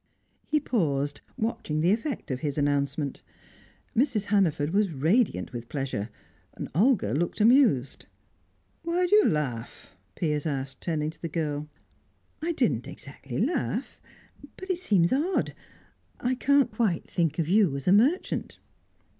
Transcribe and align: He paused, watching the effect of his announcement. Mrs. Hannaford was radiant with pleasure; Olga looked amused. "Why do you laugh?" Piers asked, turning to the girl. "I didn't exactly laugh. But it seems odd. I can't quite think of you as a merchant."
He 0.47 0.59
paused, 0.59 1.21
watching 1.37 1.79
the 1.79 1.91
effect 1.91 2.31
of 2.31 2.39
his 2.39 2.57
announcement. 2.57 3.21
Mrs. 3.95 4.25
Hannaford 4.25 4.71
was 4.71 4.89
radiant 4.91 5.53
with 5.53 5.69
pleasure; 5.69 6.09
Olga 6.73 7.13
looked 7.13 7.39
amused. 7.39 8.07
"Why 8.81 9.05
do 9.05 9.15
you 9.15 9.25
laugh?" 9.29 9.95
Piers 10.15 10.47
asked, 10.47 10.81
turning 10.81 11.11
to 11.11 11.21
the 11.21 11.29
girl. 11.29 11.69
"I 12.41 12.51
didn't 12.53 12.87
exactly 12.87 13.37
laugh. 13.37 14.01
But 14.57 14.71
it 14.71 14.79
seems 14.79 15.13
odd. 15.13 15.53
I 16.19 16.33
can't 16.33 16.71
quite 16.71 17.05
think 17.05 17.37
of 17.37 17.47
you 17.47 17.75
as 17.75 17.87
a 17.87 17.93
merchant." 17.93 18.57